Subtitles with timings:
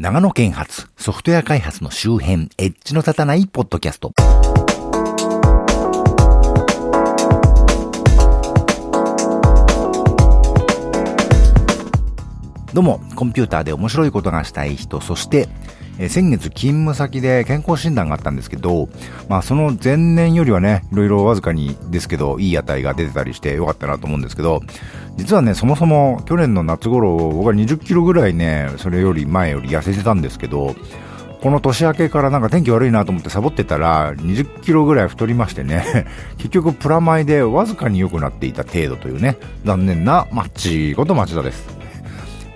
[0.00, 4.12] 長野県発ソフトウェア開発の周辺、エッジの立たないポッドキャスト。
[12.72, 15.48] どうも、コンピューターで面白いことがしたい人、そして、
[15.98, 18.88] え先月勤務先で健康診断があったんですけど、
[19.28, 24.60] まあその前年よりはね、いろいろわずかにですけど、いい値が出てたりしてよかったなと思うんですけど、
[25.16, 30.76] 実はね、そもそも去年の夏頃、僕は20キロぐらいね、それより前より痩せてたんですけど、
[31.40, 36.06] この年明けからなんか天気悪いなと思ってサボってたら、20キロぐらい太りましてね、
[36.38, 41.77] 結局プラマイでわずかに良くなっていた程度というね、残念なマッチこと町田です。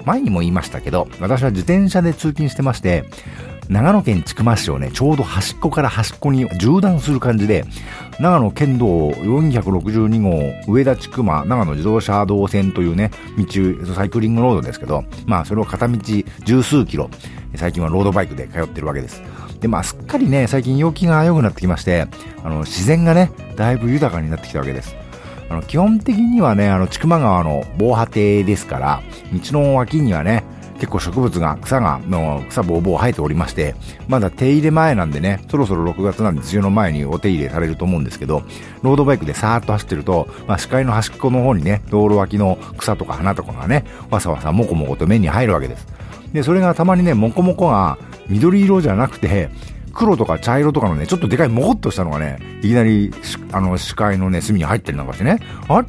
[0.04, 3.04] 前にも言いましたけど、私は自転車で通勤してまして、
[3.68, 7.64] 長野県千曲市をね、ちょうど端っこから端っこに縦断する感じで、
[8.20, 10.22] 長野県道462
[10.66, 15.98] 号上田千曲長野自動車道線というね、道、サイクリングロードですけど、まあそれを片道
[16.44, 17.08] 十数キロ、
[17.54, 19.22] 最近はロードバイクで通ってるわけです。
[19.60, 22.08] で、まあすっかりね、最近陽気が良くなってきまして、
[22.44, 25.01] あの、自然がね、だいぶ豊かになってきたわけです。
[25.52, 30.44] あの、基本的にはね、あの、千曲川の防波堤ですから、道の脇にはね、
[30.78, 33.74] 結構植物が、草が、の草ぼうぼう生えておりまして、
[34.08, 38.42] まだ手入れ前なんでね、そろそろ6月なんで梅雨の前にお手入れされると思うんですけど、
[38.82, 45.86] ロードバイクでさーっと走ってると、まあ視界の端っこの方にね、道路脇の草とか花とかがね、わさわさもこもこと目に入るわけです。
[46.32, 49.50] で、それがたまにね、もこもこが緑色じゃなくて、
[49.92, 53.12] 黒とか茶色とかのね、ちょっとでかいもこっとしたのがね、いきなり、
[53.52, 55.86] あの、視界のね、隅に入ってるなんかしてね、あれ？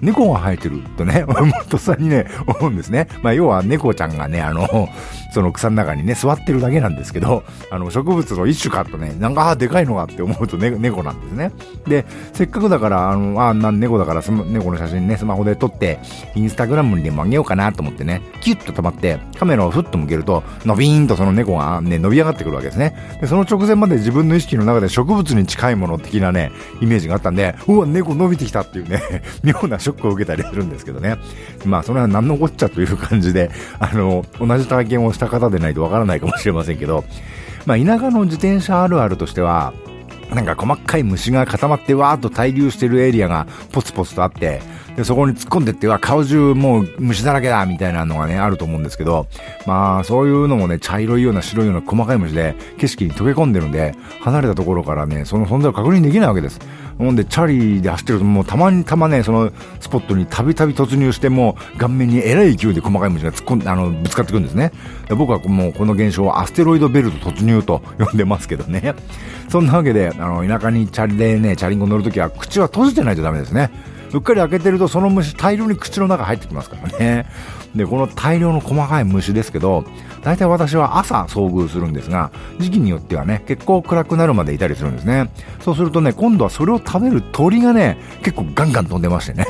[0.00, 1.24] 猫が生えてるとね、
[1.68, 3.08] とっさにね、思うんですね。
[3.22, 4.88] まあ、要は猫ちゃんがね、あの、
[5.32, 11.52] その草の中にね、座ってるだけなんですけど、あの、植物の一種かとね、なんか、ああでかいのがって思うと、ね、猫なんですね。
[11.86, 15.98] で、せっかくだから、あの、あな猫だからその猫の写真ね、スマホで撮って、
[16.34, 22.96] インスタグラムにでもあげようかなと思ってね、キュッと止まって、カメラをふっと向けると、のびーんとその猫がね、伸び上がってくるわけですね。
[23.20, 31.16] で、その直前まで自分の意識の中で植物に近いもの的なね、イメージがあったんで、うわ、猫伸びてきたっていうね、妙なショックを受けたりするんですけどね。
[31.64, 37.04] まあ、それは何のこっちゃという感じで、 あの、同じ体験をした方でないとわからないかもしれませんけど、
[37.66, 39.72] まあ、田舎の自転車あるあるとしては、
[40.32, 44.62] なんか細かい虫が固まってわーっと滞留してるエリアがポツポツとあって、
[45.00, 49.26] で、そこに突っ込んでっては顔中もう虫だらけだみたいなのがね、あると思うんですけど、
[49.66, 56.60] まあ、そういうのもね、茶色いような白いような細かい虫で景色に溶け込んでるんで、離れたところからね、その存在を確認できないわけです。
[56.98, 59.50] ほんで、チャリで走ってると、もうたまにたまね、その
[59.80, 64.70] スポットにたびたび突入して、もう顔面にえらい勢いで細かい虫が突っ込んで、あの、ぶつかってくるんですね。
[65.08, 68.94] で僕はもうこの現象をアステロイドベルト突入と呼んでますけどね。
[69.48, 73.70] そんなわけで、あの、田舎にチャリでね、チャリンコ乗るときは口は閉じてないとダメですね。
[74.12, 77.26] うっかり開けてるとその虫大量に口の中入ってきますからね。
[77.74, 79.84] で、この大量の細かい虫ですけど、
[80.22, 85.30] 大体私は朝遭遇するんですが、時期によってはね、結構暗くなるまでいたりするんですね。
[85.60, 89.46] そうするとね、今度はそれを食べる鳥がね、結構ガンガン飛んでましてね。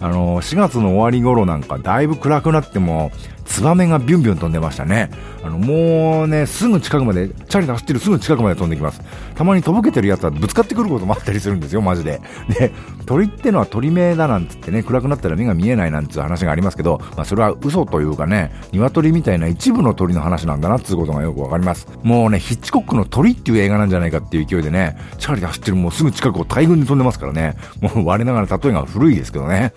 [0.00, 3.10] あの、4月の終わり頃なんかだいぶ暗くなっても、
[3.44, 5.10] ツバメがビュンビュン飛んでましたね。
[5.44, 9.00] あの、もうね、すぐ近くまで、チャリで走ってるすぐ近くまで飛んできます。
[9.34, 12.20] たまにとぼけてるやつはぶつかってくることもあったりするんですよ、マジで。
[12.48, 12.72] で、
[13.06, 21.88] 鳥ってのは鳥目だなんつってね、暗くなったら目が見えないなんつう話がありますけど、まあそれは嘘というかね、鶏みたいな一部の鳥の話なんだなっつうことがよくわかります。
[22.02, 29.72] もうね、ヒッチコックの鳥っていう映画なんじゃないかっていう勢いでね、チャリで走ってるもうすぐ近くを大群に飛んでますからね、もう我ながら例えが古いですけどね。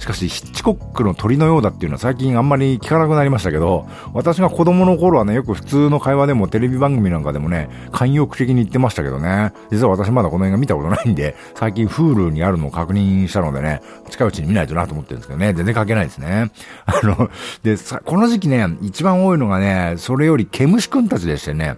[0.00, 16.50] しかし、ヒッチコックの鳥のようだっていうのは最近あんまり聞かなくなりましたけど、私が子供の頃はね、よく普通の会話でもテレビ番組なんかでもね、慣用句的に言ってましたけどね、実は私まだこの映画見たことないんで、最近 Hulu にあるのを確認したのでね、近いうちに見ないとなと思ってるんですけどね、全然関係ないですね。
[16.86, 17.28] あの、
[17.62, 21.76] で、この時期ね、一番多いのがね、それより毛虫くんたちでしてね、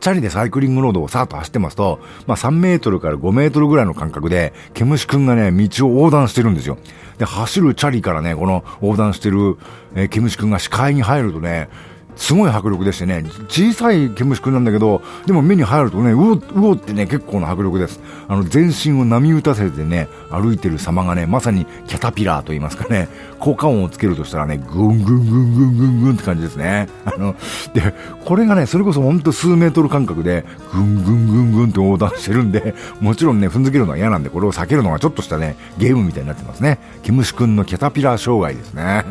[0.00, 6.78] チャリでサイクリングロードをさーっと走ってますと、まあ3メートルから5メートルぐらいの間隔で、毛虫くんがね、道を横断してるんですよ。
[7.18, 9.56] で、走るチャリからね、この横断してる、
[9.94, 11.68] えー、毛虫くんが視界に入るとね、
[12.16, 18.00] すごい迫力でしてね、小さい毛虫くんなんだけど、でも目に入るとね、うお、うおってね、結構な迫力です。
[18.28, 23.08] あの、全身を波打たせてね、歩いてる様がね、まさにキャタピラーと言いますかね、
[23.38, 26.88] 効果音をつけるとしたらね、ぐんぐんぐんぐんぐんぐんって感じですね。
[27.04, 27.34] あの、
[27.74, 27.94] で、
[28.24, 36.78] これがね、それこそほんと数メートル間隔で、ぐんぐんぐんぐんって横断してるんで、もちろんね、踏んづけるのは嫌なんで、これを避けるのがちょっとしたね、ゲームみたいになってますね。
[37.02, 39.04] 毛虫くんのキャタピラー障害ですね。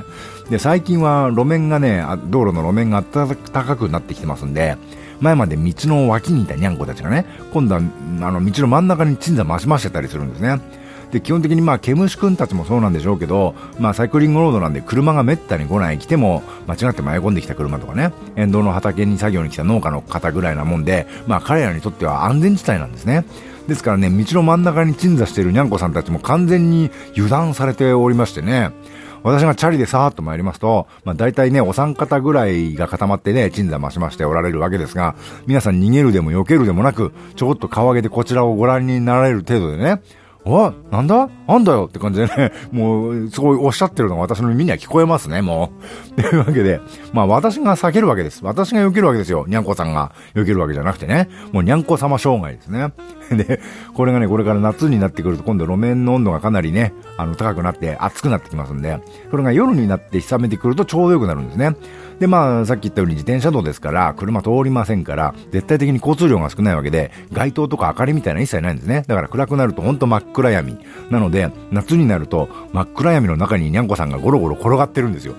[0.54, 4.78] で、最近は路面がね、道路の路面が暖かくなってきてますんで、
[5.20, 7.84] 前まで道の脇にいたニャンコたちがね、今度は、あ
[8.32, 10.62] の、道の真ん中に鎮座増し増してたりするんですね。
[11.12, 23.26] で、基本的にまあ、毛虫くんたちもそうなんでしょうけど、まあ、サイクリングロードなんで車がめったに来ない、来ても間違って迷い込んできた車とかね、沿道の畑に作業に来た農家の方ぐらいなもんで、まあ、彼らにとっては安全地帯なんですね。
[23.68, 28.70] ですからね、道の真ん中に鎮座しているにゃんこさんたちも完全に油断されておりましてね、
[29.24, 35.16] 私がチャリでさーっと参りますと、まあ大体ね、お三方ぐらいが固まってね、鎮座増しましておられるわけですが、
[35.48, 40.02] 皆さん逃げるでも避けるでもなく、ちょこっと顔上げてこちらをご覧になられる程度でね、
[40.46, 41.30] おなんだ？
[41.48, 45.72] なんだよって感じでね、 もう、すごいおっしゃってるのが私の耳には聞こえますね、も
[46.18, 46.20] う。
[46.22, 46.82] というわけで、
[47.14, 48.42] まあ私が避けるわけです。
[48.44, 49.46] 私が避けるわけですよ。
[49.48, 51.30] にゃんこさんが避けるわけじゃなくてね。
[51.54, 52.92] もうにゃんこ様障害ですね。
[53.38, 53.60] で、
[53.94, 59.00] これがね、これから夏になってくると今度路面の温度がかなりね、あの、高くなって暑くなってきますんで、
[59.32, 61.76] それが夜になって冷めてくるとちょうどよくなるんですね。
[62.20, 69.04] で、まあ、さっき言ったように自転車道ですから、車通りませんから、絶対的に交通量が少ないわけで、街灯とか明かりみたいな一切ないんですね。
[69.08, 70.78] だから暗くなるとほんと真っ暗闇。
[71.10, 75.36] なので、夏になると真っ暗闇の中ににゃんこさんがゴロゴロ転がってるんですよ。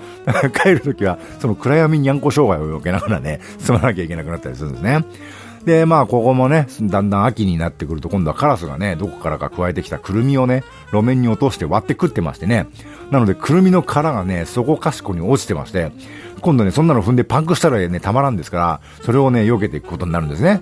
[0.62, 5.04] 帰るときは、その暗闇にゃんこ障害を避けながらね、進まなきゃいけなくなったりするんですね。
[5.64, 10.62] で、まあ、ここもね、だんだん秋になってくると、今度はカラスがね、どこからか加えてきたくるみをね、
[10.92, 12.66] 路面に落として割って食ってましてね。
[13.10, 15.92] なので、くるみの殻がね、そこかしこに落ちてまして、
[16.42, 20.60] 今度ね、そんなの踏んでパンクしたらね、たまらんですから、それをね、避けていくことになるんですね。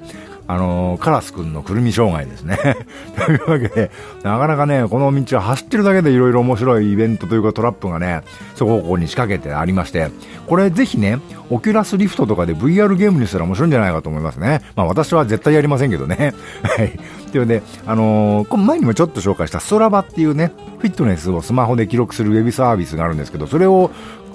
[0.53, 2.59] あのー、カラスくんのくるみ障害ですね。
[3.25, 3.91] というわけで、
[4.23, 8.21] なかなかね、この道は走ってるだけでいろいろ面白いイベントというかトラップがね、
[8.55, 10.11] そここに仕掛けてありまして、
[10.47, 14.61] これぜひね、オキュラスリフトとかで VR ゲームにしたら面白いんじゃないかと思いますね。
[14.77, 16.35] まあ私は絶対やりませんけどね。
[16.63, 16.99] はい。
[17.31, 23.91] というので、あのー、前にもちょっと紹介したストラバっていうね、フィットネスをスマホで記録するウェブサービスがあるんですけど、それを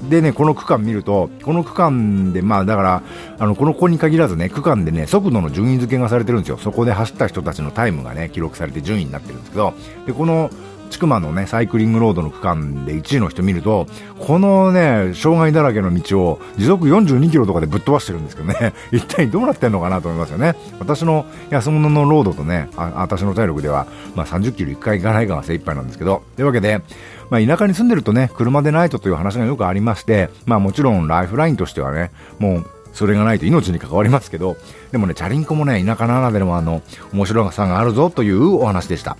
[0.09, 3.03] でね、この区間見ると、この区間で、まあだから、
[3.39, 6.57] あの、この子に限らずね、区間でね、速度の順位付けがされてるんですよ。
[6.57, 9.73] そこで走った人たちのタイムがね、記録されて順位になってるんですけど、
[10.05, 10.49] で、この、
[10.89, 13.87] 千曲のね、サイクリングロードの区間で1位の人見ると、
[14.19, 20.55] このね、障害だらけの道を時速42キロとかでぶっ飛ばしてるんですけどね、 一体どうなってんのかなと思いますよね。
[20.79, 26.81] 私の安物のロードとね、あ私の体力では、まあ30キロ1回行かないかが精一杯なんですけど、というわけで、
[27.29, 34.57] まあ、田舎に住んでるとね、車でないとという話がよくありまして、まあもちろんライフラインとしてはね、もうそれがないと命に関わりますけど、
[34.91, 36.81] でもね、チャリンコもね、田舎ならではの
[37.13, 39.17] 面白さがあるぞというお話でした。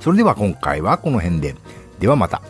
[0.00, 1.56] それでは今回はこの辺で。
[1.98, 2.40] ではまた。